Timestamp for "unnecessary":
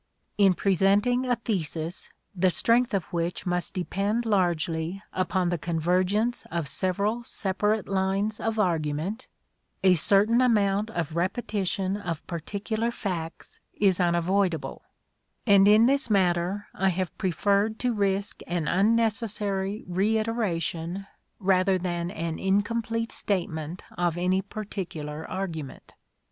18.67-19.83